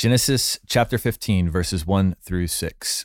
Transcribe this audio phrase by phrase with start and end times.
[0.00, 3.04] Genesis chapter 15, verses 1 through 6.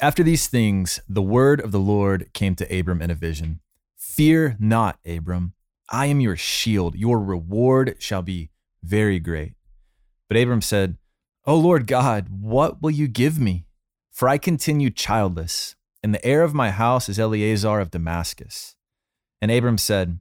[0.00, 3.60] After these things, the word of the Lord came to Abram in a vision
[3.96, 5.52] Fear not, Abram.
[5.88, 6.96] I am your shield.
[6.96, 8.50] Your reward shall be
[8.82, 9.52] very great.
[10.26, 10.96] But Abram said,
[11.46, 13.66] O Lord God, what will you give me?
[14.10, 18.74] For I continue childless, and the heir of my house is Eliezer of Damascus.
[19.40, 20.18] And Abram said,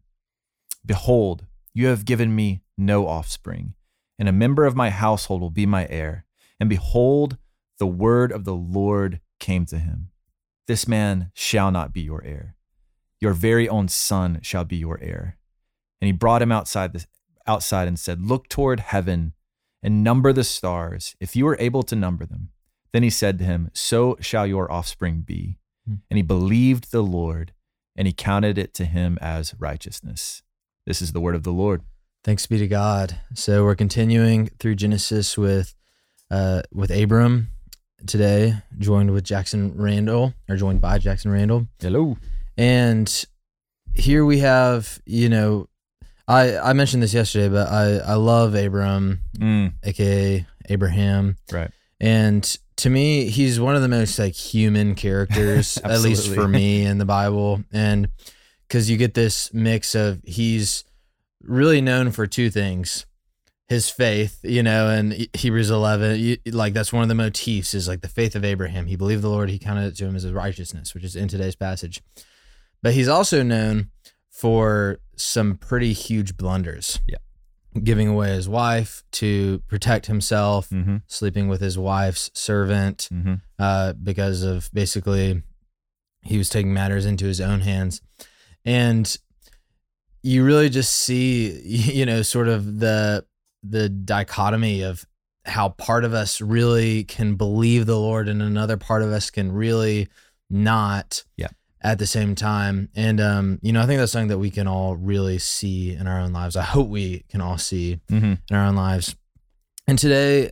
[0.85, 3.73] Behold, you have given me no offspring
[4.19, 6.25] and a member of my household will be my heir.
[6.59, 7.37] And behold,
[7.79, 10.09] the word of the Lord came to him
[10.67, 12.55] This man shall not be your heir.
[13.19, 15.37] Your very own son shall be your heir.
[16.01, 17.05] And he brought him outside, the,
[17.47, 19.33] outside and said, Look toward heaven
[19.81, 22.49] and number the stars, if you are able to number them.
[22.93, 25.59] Then he said to him, So shall your offspring be.
[25.87, 25.95] Hmm.
[26.09, 27.53] And he believed the Lord,
[27.95, 30.43] and he counted it to him as righteousness.
[30.85, 31.81] This is the word of the Lord.
[32.27, 33.21] Thanks be to God.
[33.35, 35.73] So we're continuing through Genesis with
[36.29, 37.51] uh, with Abram
[38.05, 41.67] today, joined with Jackson Randall, or joined by Jackson Randall.
[41.79, 42.17] Hello.
[42.57, 43.25] And
[43.93, 45.69] here we have, you know,
[46.27, 49.71] I I mentioned this yesterday, but I I love Abram, mm.
[49.85, 51.37] aka Abraham.
[51.49, 51.71] Right.
[52.01, 52.43] And
[52.75, 56.97] to me, he's one of the most like human characters, at least for me in
[56.97, 57.63] the Bible.
[57.71, 58.09] And
[58.67, 60.83] because you get this mix of he's
[61.41, 63.05] really known for two things
[63.67, 68.01] his faith, you know, and Hebrews 11, like that's one of the motifs is like
[68.01, 68.85] the faith of Abraham.
[68.85, 71.27] He believed the Lord, he counted it to him as his righteousness, which is in
[71.27, 72.01] today's passage.
[72.81, 73.89] But he's also known
[74.29, 77.01] for some pretty huge blunders.
[77.07, 77.17] Yeah.
[77.83, 80.97] Giving away his wife to protect himself, mm-hmm.
[81.07, 83.35] sleeping with his wife's servant, mm-hmm.
[83.59, 85.43] uh, because of basically
[86.23, 88.01] he was taking matters into his own hands.
[88.63, 89.15] And
[90.27, 93.25] you really just see you know sort of the
[93.63, 95.05] the dichotomy of
[95.45, 99.51] how part of us really can believe the Lord and another part of us can
[99.51, 100.09] really
[100.49, 101.47] not yeah.
[101.81, 102.89] at the same time.
[102.95, 106.05] And um, you know, I think that's something that we can all really see in
[106.05, 106.57] our own lives.
[106.57, 108.33] I hope we can all see mm-hmm.
[108.49, 109.15] in our own lives.
[109.87, 110.51] And today,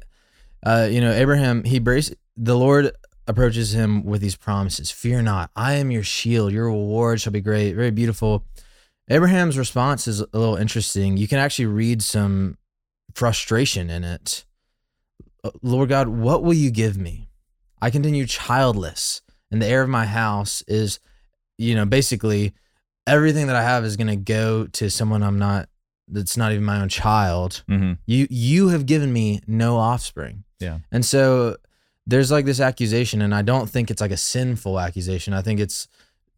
[0.65, 2.91] uh, you know, Abraham, he braced the Lord
[3.27, 4.91] approaches him with these promises.
[4.91, 8.45] Fear not, I am your shield, your reward shall be great, very beautiful.
[9.09, 11.17] Abraham's response is a little interesting.
[11.17, 12.57] You can actually read some
[13.13, 14.45] frustration in it.
[15.43, 17.29] Uh, Lord God, what will you give me?
[17.81, 19.21] I continue childless,
[19.51, 20.99] and the heir of my house is,
[21.57, 22.53] you know, basically
[23.05, 25.69] everything that I have is going to go to someone I'm not
[26.07, 27.63] that's not even my own child.
[27.69, 27.93] Mm-hmm.
[28.05, 30.43] You you have given me no offspring.
[30.59, 30.79] Yeah.
[30.91, 31.57] And so
[32.07, 35.33] there's like this accusation and I don't think it's like a sinful accusation.
[35.33, 35.87] I think it's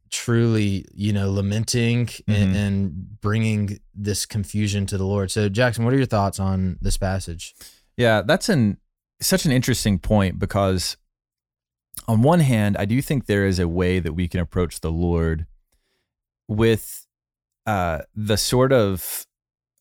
[0.10, 2.32] truly, you know, lamenting mm-hmm.
[2.32, 5.32] and, and, bringing this confusion to the Lord.
[5.32, 7.56] So, Jackson, what are your thoughts on this passage?
[7.98, 8.78] Yeah, that's an
[9.20, 10.98] such an interesting point because,
[12.08, 14.92] on one hand, I do think there is a way that we can approach the
[14.92, 15.46] Lord
[16.48, 17.06] with
[17.66, 19.26] uh, the sort of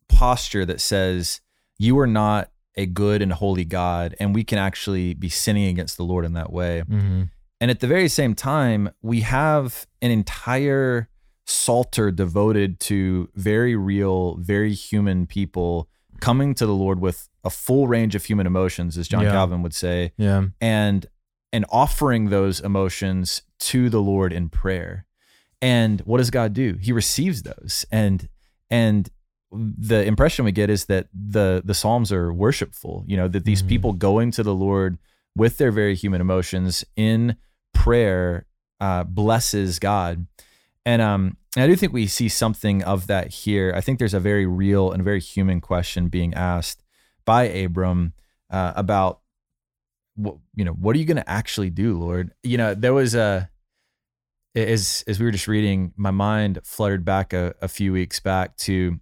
[0.09, 1.41] posture that says,
[1.79, 5.97] "You are not." A good and holy God, and we can actually be sinning against
[5.97, 6.83] the Lord in that way.
[6.87, 7.23] Mm-hmm.
[7.61, 11.09] And at the very same time, we have an entire
[11.47, 15.89] psalter devoted to very real, very human people
[16.21, 19.33] coming to the Lord with a full range of human emotions, as John yeah.
[19.33, 20.13] Calvin would say.
[20.17, 20.47] Yeah.
[20.61, 21.07] And
[21.53, 25.07] and offering those emotions to the Lord in prayer.
[25.63, 26.77] And what does God do?
[26.81, 27.87] He receives those.
[27.91, 28.29] And
[28.71, 29.09] and
[29.53, 33.61] the impression we get is that the the Psalms are worshipful, you know, that these
[33.61, 33.69] mm-hmm.
[33.69, 34.99] people going to the Lord
[35.37, 37.37] with their very human emotions in
[37.77, 38.47] prayer
[38.81, 40.27] uh, blesses God.
[40.85, 43.73] And um, and I do think we see something of that here.
[43.75, 46.83] I think there's a very real and very human question being asked
[47.25, 48.13] by Abram
[48.51, 49.21] uh, about
[50.15, 50.73] what you know.
[50.73, 52.33] What are you going to actually do, Lord?
[52.43, 53.51] You know, there was a
[54.55, 58.57] as as we were just reading, my mind fluttered back a, a few weeks back
[58.59, 59.01] to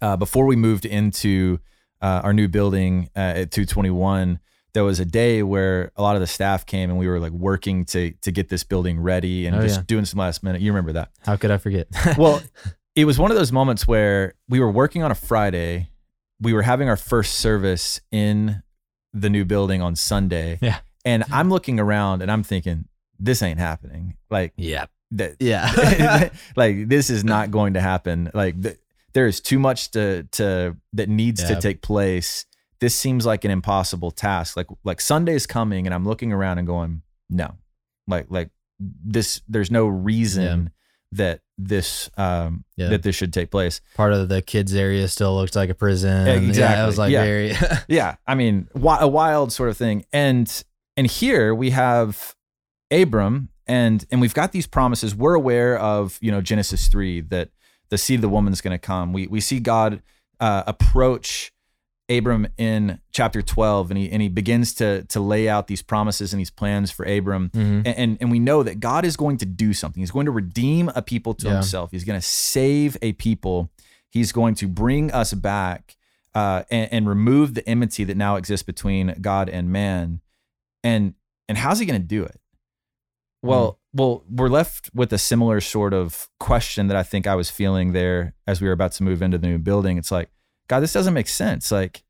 [0.00, 1.58] uh, before we moved into
[2.00, 4.38] uh, our new building uh, at 221
[4.76, 7.32] there was a day where a lot of the staff came and we were like
[7.32, 9.84] working to to get this building ready and oh, just yeah.
[9.86, 10.60] doing some last minute.
[10.60, 11.12] You remember that?
[11.24, 11.88] How could I forget?
[12.18, 12.42] well,
[12.94, 15.88] it was one of those moments where we were working on a Friday.
[16.42, 18.62] We were having our first service in
[19.14, 20.58] the new building on Sunday.
[20.60, 20.80] Yeah.
[21.06, 22.84] And I'm looking around and I'm thinking,
[23.18, 24.18] this ain't happening.
[24.28, 24.84] Like, yeah.
[25.12, 26.28] That, yeah.
[26.56, 28.30] like this is not going to happen.
[28.34, 28.76] Like the,
[29.14, 31.54] there is too much to to that needs yeah.
[31.54, 32.44] to take place
[32.80, 34.56] this seems like an impossible task.
[34.56, 37.54] Like like Sunday's coming and I'm looking around and going, no.
[38.06, 40.68] Like like this there's no reason yeah.
[41.12, 42.88] that this um, yeah.
[42.88, 43.80] that this should take place.
[43.94, 46.26] Part of the kids area still looks like a prison.
[46.28, 46.60] Exactly.
[46.60, 47.24] Yeah, it was like yeah.
[47.24, 47.52] very
[47.88, 48.16] yeah.
[48.26, 50.04] I mean, a wild sort of thing.
[50.12, 50.64] And
[50.96, 52.34] and here we have
[52.90, 55.14] Abram, and and we've got these promises.
[55.14, 57.50] We're aware of you know Genesis three that
[57.88, 59.12] the seed of the woman's going to come.
[59.12, 60.02] We we see God
[60.40, 61.52] uh, approach
[62.08, 66.32] Abram in chapter 12 and he and he begins to to lay out these promises
[66.32, 67.82] and these plans for Abram mm-hmm.
[67.84, 70.00] and, and, and we know that God is going to do something.
[70.00, 71.54] He's going to redeem a people to yeah.
[71.54, 71.90] himself.
[71.90, 73.70] He's going to save a people.
[74.08, 75.96] He's going to bring us back
[76.34, 80.20] uh, and, and remove the enmity that now exists between God and man.
[80.84, 81.14] And
[81.48, 82.40] and how's he going to do it?
[83.42, 83.98] Well, mm.
[83.98, 87.92] well, we're left with a similar sort of question that I think I was feeling
[87.92, 89.98] there as we were about to move into the new building.
[89.98, 90.30] It's like
[90.68, 91.70] God, this doesn't make sense.
[91.70, 92.02] Like,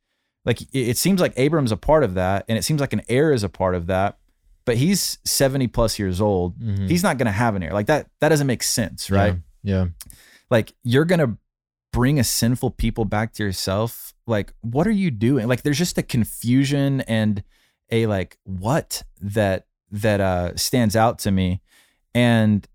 [0.45, 3.33] like it seems like Abram's a part of that, and it seems like an heir
[3.33, 4.19] is a part of that.
[4.65, 6.59] But he's seventy plus years old.
[6.59, 6.89] Mm-hmm.
[6.89, 7.73] He's not going to have an heir.
[7.73, 8.09] Like that.
[8.21, 9.37] That doesn't make sense, right?
[9.63, 9.85] Yeah.
[9.85, 10.15] yeah.
[10.51, 11.37] Like you're going to
[11.93, 14.13] bring a sinful people back to yourself.
[14.27, 15.47] Like, what are you doing?
[15.47, 17.43] Like, there's just a confusion and
[17.91, 21.61] a like what that that uh stands out to me,
[22.15, 22.67] and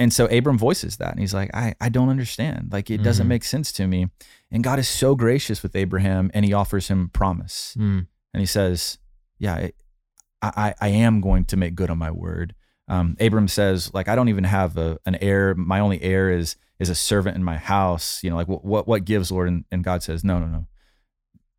[0.00, 2.70] and so Abram voices that, and he's like, I I don't understand.
[2.72, 3.04] Like, it mm-hmm.
[3.04, 4.08] doesn't make sense to me.
[4.50, 7.76] And God is so gracious with Abraham and he offers him promise.
[7.78, 8.06] Mm.
[8.32, 8.98] And he says,
[9.38, 9.68] Yeah,
[10.40, 12.54] I, I, I, am going to make good on my word.
[12.88, 15.54] Um, Abram says, like, I don't even have a, an heir.
[15.54, 18.24] My only heir is is a servant in my house.
[18.24, 19.48] You know, like what what, what gives, Lord?
[19.48, 20.66] And, and God says, No, no, no.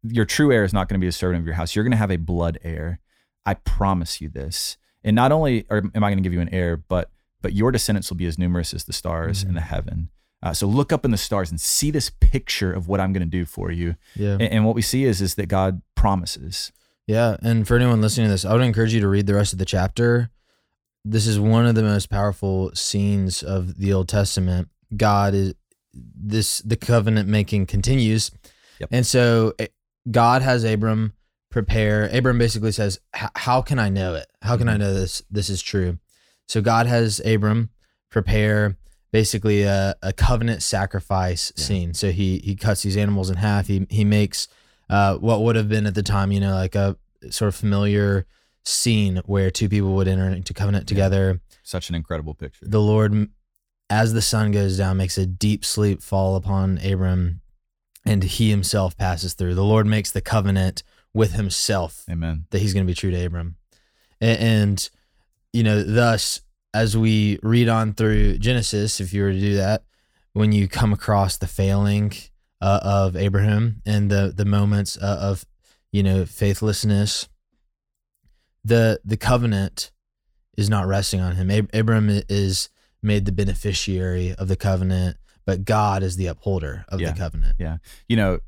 [0.04, 1.76] Your true heir is not going to be a servant of your house.
[1.76, 3.02] You're going to have a blood heir.
[3.46, 4.78] I promise you this.
[5.04, 7.12] And not only are, am I going to give you an heir, but
[7.42, 9.50] but your descendants will be as numerous as the stars mm-hmm.
[9.50, 10.10] in the heaven.
[10.44, 13.22] Uh, so look up in the stars and see this picture of what I'm going
[13.22, 13.96] to do for you.
[14.16, 14.34] Yeah.
[14.34, 16.72] And, and, what we see is is that God promises.
[17.06, 19.54] Yeah, and for anyone listening to this, I would encourage you to read the rest
[19.54, 20.30] of the chapter.
[21.04, 24.70] This is one of the most powerful scenes of the Old Testament.
[24.96, 25.54] God is
[25.94, 28.32] this the covenant making continues.
[28.80, 28.90] Yep.
[28.92, 29.68] And so eh,
[30.10, 31.14] God has Abram
[31.50, 32.10] prepare.
[32.12, 34.28] Abram basically says, "How can I know it?
[34.42, 34.82] How can I mm-hmm.
[34.82, 36.00] know this this is true?"
[36.52, 37.70] So God has Abram
[38.10, 38.76] prepare
[39.14, 41.64] basically a, a covenant sacrifice yeah.
[41.64, 41.94] scene.
[41.94, 43.68] So he he cuts these animals in half.
[43.68, 44.50] He he makes
[44.90, 46.98] uh, what would have been at the time, you know, like a
[47.30, 48.26] sort of familiar
[48.66, 51.40] scene where two people would enter into covenant together.
[51.40, 51.58] Yeah.
[51.64, 52.66] Such an incredible picture.
[52.68, 53.30] The Lord,
[53.90, 57.40] as the sun goes down, makes a deep sleep fall upon Abram,
[58.04, 59.56] and he himself passes through.
[59.56, 60.84] The Lord makes the covenant
[61.14, 62.04] with himself.
[62.12, 62.44] Amen.
[62.50, 63.56] That he's going to be true to Abram,
[64.20, 64.90] and, and
[65.54, 66.42] you know, thus
[66.74, 69.84] as we read on through Genesis, if you were to do that,
[70.34, 72.14] when you come across the failing
[72.62, 75.46] uh, of Abraham and the the moments uh, of
[75.92, 77.28] you know faithlessness,
[78.64, 79.92] the the covenant
[80.58, 81.52] is not resting on him.
[81.52, 82.70] Ab- Abraham is
[83.02, 87.12] made the beneficiary of the covenant, but God is the upholder of yeah.
[87.12, 87.56] the covenant.
[87.60, 87.78] Yeah,
[88.08, 88.40] you know,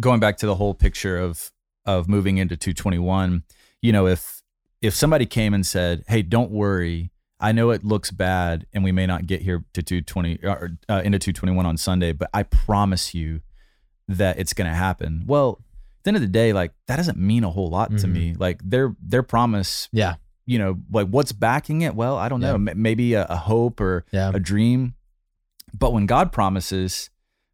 [0.00, 1.52] going back to the whole picture of
[1.84, 3.42] of moving into 221,
[3.80, 4.41] you know, if
[4.82, 7.12] if somebody came and said, "Hey, don't worry,
[7.42, 11.02] I know it looks bad, and we may not get here to 220 or uh,
[11.04, 13.40] into 221 on Sunday, but I promise you
[14.06, 15.24] that it's going to happen.
[15.26, 17.98] Well, at the end of the day, like that doesn't mean a whole lot mm-hmm.
[17.98, 18.34] to me.
[18.38, 20.14] Like their their promise, yeah,
[20.46, 21.96] you know, like what's backing it?
[21.96, 22.56] Well, I don't know.
[22.56, 22.70] Yeah.
[22.70, 24.30] M- maybe a, a, hope or yeah.
[24.32, 24.94] a dream.
[25.76, 27.10] But when God promises,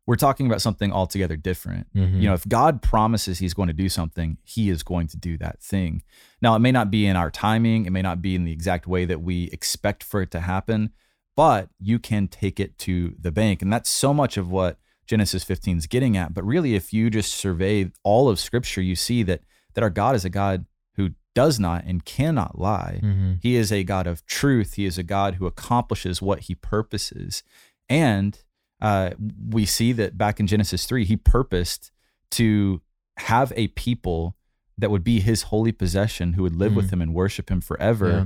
[0.09, 1.87] we're talking about something altogether different.
[1.95, 2.21] Mm-hmm.
[2.21, 5.37] You know, if God promises he's going to do something, he is going to do
[5.37, 6.03] that thing.
[6.41, 8.87] Now, it may not be in our timing, it may not be in the exact
[8.87, 10.93] way that we expect for it to happen,
[11.37, 13.61] but you can take it to the bank.
[13.61, 16.33] And that's so much of what Genesis 15 is getting at.
[16.33, 19.43] But really, if you just survey all of scripture, you see that
[19.75, 23.00] that our God is a God who does not and cannot lie.
[23.03, 23.35] Mm-hmm.
[23.43, 24.75] He is a God of truth.
[24.75, 27.43] He is a God who accomplishes what he purposes.
[27.91, 28.43] And
[28.80, 29.11] uh,
[29.49, 31.90] we see that back in Genesis 3, he purposed
[32.32, 32.80] to
[33.18, 34.37] have a people
[34.76, 36.76] that would be his holy possession who would live mm.
[36.76, 38.08] with him and worship him forever.
[38.08, 38.25] Yeah.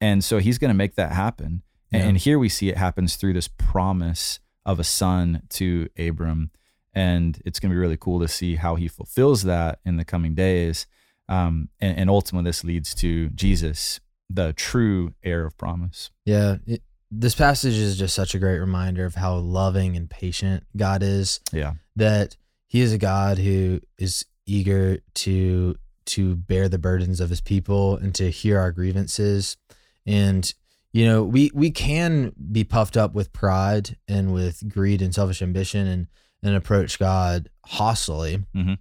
[0.00, 1.62] And so he's going to make that happen.
[1.90, 2.08] And, yeah.
[2.08, 6.50] and here we see it happens through this promise of a son to Abram.
[6.92, 10.04] And it's going to be really cool to see how he fulfills that in the
[10.04, 10.86] coming days.
[11.28, 16.10] Um, and, and ultimately, this leads to Jesus, the true heir of promise.
[16.24, 16.56] Yeah.
[16.66, 16.82] It,
[17.18, 21.40] this passage is just such a great reminder of how loving and patient God is.
[21.52, 21.74] Yeah.
[21.96, 27.40] That he is a God who is eager to to bear the burdens of his
[27.40, 29.56] people and to hear our grievances.
[30.04, 30.52] And
[30.92, 35.42] you know, we we can be puffed up with pride and with greed and selfish
[35.42, 36.06] ambition and
[36.42, 38.44] and approach God hostily.
[38.54, 38.74] Mm-hmm.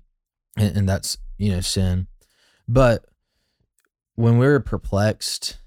[0.57, 2.07] And, and that's, you know, sin.
[2.67, 3.05] But
[4.15, 5.57] when we're perplexed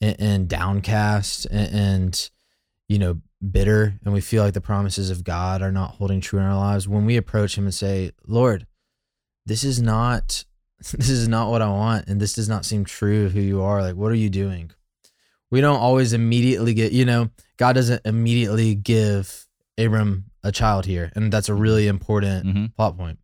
[0.00, 2.30] and, and downcast and, and,
[2.88, 6.38] you know bitter and we feel like the promises of God are not holding true
[6.38, 8.66] in our lives, when we approach Him and say, Lord,
[9.46, 10.44] this is not
[10.92, 13.62] this is not what I want and this does not seem true of who you
[13.62, 13.82] are.
[13.82, 14.70] Like, what are you doing?
[15.50, 21.12] We don't always immediately get, you know, God doesn't immediately give Abram a child here.
[21.14, 22.66] And that's a really important mm-hmm.
[22.76, 23.18] plot point.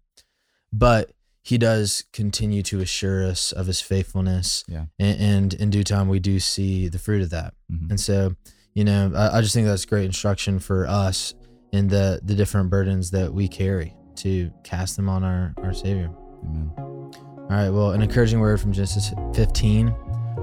[0.73, 1.13] But
[1.47, 4.65] he does continue to assure us of his faithfulness.
[4.67, 4.87] Yeah.
[4.99, 7.55] And, and in due time, we do see the fruit of that.
[7.73, 7.91] Mm-hmm.
[7.91, 8.35] And so,
[8.75, 11.35] you know, I, I, just think that's great instruction for us
[11.73, 16.11] in the, the different burdens that we carry to cast them on our, our Savior.
[16.45, 16.73] Amen.
[16.77, 17.71] All right.
[17.71, 19.95] Well, an encouraging word from Genesis 15.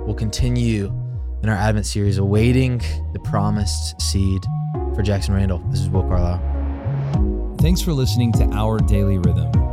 [0.06, 0.86] We'll continue
[1.44, 2.78] in our Advent series, awaiting
[3.12, 4.42] the promised seed
[4.96, 5.60] for Jackson Randall.
[5.70, 7.58] This is Will Carlisle.
[7.60, 9.73] Thanks for listening to Our Daily Rhythm.